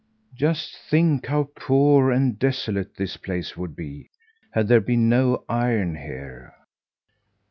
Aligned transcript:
"Just 0.33 0.75
think 0.77 1.27
how 1.27 1.49
poor 1.55 2.09
and 2.09 2.39
desolate 2.39 2.95
this 2.95 3.17
place 3.17 3.55
would 3.55 3.75
be 3.75 4.09
had 4.49 4.67
there 4.67 4.81
been 4.81 5.07
no 5.09 5.43
iron 5.47 5.93
here! 5.93 6.55